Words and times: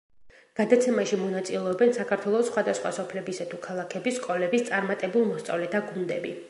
გადაცემაში 0.59 1.19
მონაწილეობენ 1.23 1.93
საქართველოს 1.99 2.49
სხვადასხვა 2.51 2.95
სოფლებისა 2.99 3.49
თუ 3.53 3.63
ქალაქების 3.69 4.21
სკოლების 4.23 4.69
წარმატებულ 4.71 5.33
მოსწავლეთა 5.33 5.89
გუნდები. 5.93 6.39